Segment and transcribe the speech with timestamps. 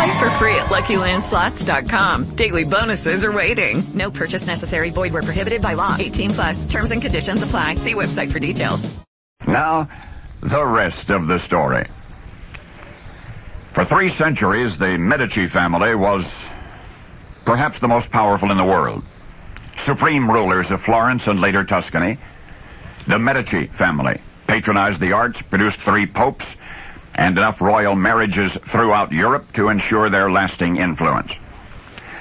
[0.00, 2.34] Play for free at LuckyLandSlots.com.
[2.34, 3.82] Daily bonuses are waiting.
[3.92, 4.88] No purchase necessary.
[4.88, 5.94] Void where prohibited by law.
[5.98, 6.64] 18 plus.
[6.64, 7.74] Terms and conditions apply.
[7.74, 8.96] See website for details.
[9.46, 9.90] Now,
[10.40, 11.84] the rest of the story.
[13.74, 16.48] For three centuries, the Medici family was
[17.44, 19.04] perhaps the most powerful in the world.
[19.76, 22.16] Supreme rulers of Florence and later Tuscany,
[23.06, 26.56] the Medici family patronized the arts, produced three popes,
[27.20, 31.34] and enough royal marriages throughout Europe to ensure their lasting influence.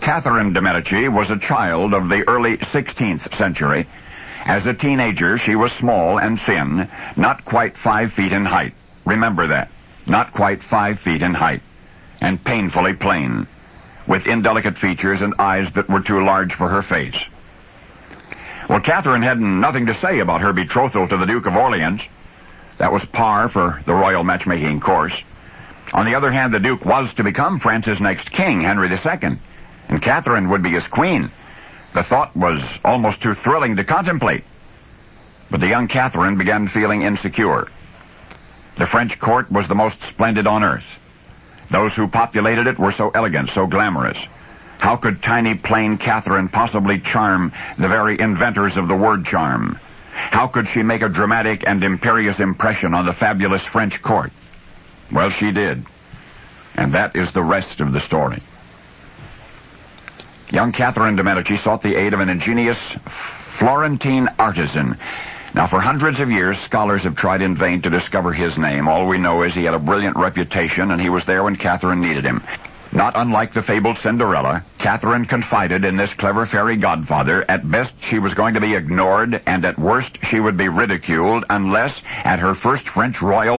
[0.00, 3.86] Catherine de' Medici was a child of the early 16th century.
[4.44, 8.74] As a teenager, she was small and thin, not quite five feet in height.
[9.04, 9.70] Remember that.
[10.08, 11.62] Not quite five feet in height.
[12.20, 13.46] And painfully plain,
[14.08, 17.24] with indelicate features and eyes that were too large for her face.
[18.68, 22.08] Well, Catherine had nothing to say about her betrothal to the Duke of Orleans.
[22.80, 25.22] That was par for the royal matchmaking course.
[25.92, 29.36] On the other hand, the Duke was to become France's next king, Henry II,
[29.90, 31.30] and Catherine would be his queen.
[31.92, 34.44] The thought was almost too thrilling to contemplate.
[35.50, 37.68] But the young Catherine began feeling insecure.
[38.76, 40.98] The French court was the most splendid on earth.
[41.70, 44.26] Those who populated it were so elegant, so glamorous.
[44.78, 49.78] How could tiny, plain Catherine possibly charm the very inventors of the word charm?
[50.30, 54.30] How could she make a dramatic and imperious impression on the fabulous French court?
[55.10, 55.84] Well, she did.
[56.76, 58.40] And that is the rest of the story.
[60.52, 64.96] Young Catherine de' Medici sought the aid of an ingenious Florentine artisan.
[65.52, 68.86] Now, for hundreds of years, scholars have tried in vain to discover his name.
[68.86, 72.00] All we know is he had a brilliant reputation, and he was there when Catherine
[72.00, 72.42] needed him.
[72.92, 77.44] Not unlike the fabled Cinderella, Catherine confided in this clever fairy godfather.
[77.48, 81.44] At best, she was going to be ignored, and at worst, she would be ridiculed
[81.50, 83.59] unless, at her first French royal...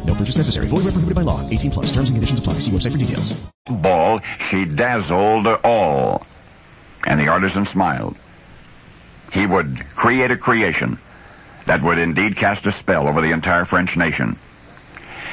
[0.21, 0.67] Purchase necessary.
[0.67, 1.41] Void where prohibited by law.
[1.49, 1.91] 18 plus.
[1.91, 2.53] Terms and conditions apply.
[2.53, 3.43] See website for details.
[3.65, 6.27] Ball, she dazzled all.
[7.07, 8.15] And the artisan smiled.
[9.33, 10.99] He would create a creation
[11.65, 14.37] that would indeed cast a spell over the entire French nation.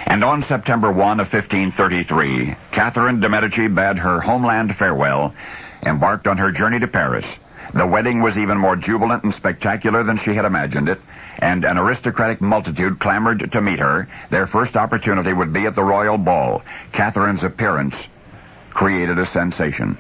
[0.06, 5.34] And on September 1 of 1533, Catherine de' Medici bade her homeland farewell,
[5.84, 7.26] embarked on her journey to Paris.
[7.74, 10.98] The wedding was even more jubilant and spectacular than she had imagined it,
[11.38, 14.08] and an aristocratic multitude clamored to meet her.
[14.30, 16.62] Their first opportunity would be at the royal ball.
[16.92, 18.08] Catherine's appearance
[18.70, 19.96] created a sensation.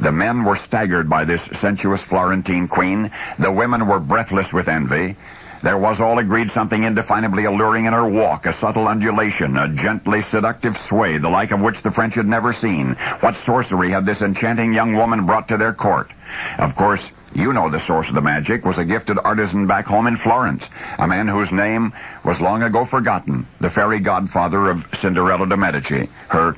[0.00, 3.10] The men were staggered by this sensuous Florentine queen.
[3.38, 5.16] The women were breathless with envy.
[5.62, 10.20] There was all agreed something indefinably alluring in her walk, a subtle undulation, a gently
[10.20, 12.90] seductive sway, the like of which the French had never seen.
[13.20, 16.10] What sorcery had this enchanting young woman brought to their court?
[16.58, 20.06] Of course, you know the source of the magic was a gifted artisan back home
[20.06, 21.92] in Florence, a man whose name
[22.24, 26.56] was long ago forgotten, the fairy godfather of Cinderella de' Medici, her,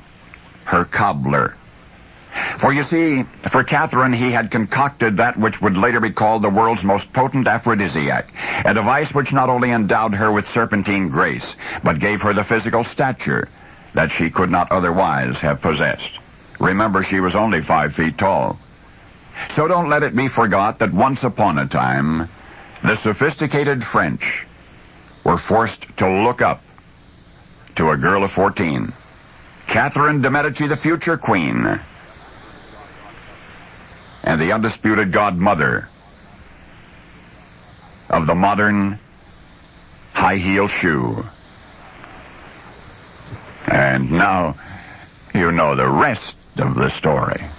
[0.65, 1.55] her cobbler.
[2.57, 6.49] For you see, for Catherine, he had concocted that which would later be called the
[6.49, 8.27] world's most potent aphrodisiac,
[8.63, 12.83] a device which not only endowed her with serpentine grace, but gave her the physical
[12.83, 13.47] stature
[13.93, 16.19] that she could not otherwise have possessed.
[16.59, 18.59] Remember, she was only five feet tall.
[19.49, 22.29] So don't let it be forgot that once upon a time,
[22.83, 24.45] the sophisticated French
[25.23, 26.61] were forced to look up
[27.75, 28.93] to a girl of 14.
[29.67, 31.79] Catherine de' Medici, the future queen,
[34.23, 35.89] and the undisputed godmother
[38.09, 38.99] of the modern
[40.13, 41.25] high heel shoe.
[43.67, 44.55] And now
[45.33, 47.47] you know the rest of the story.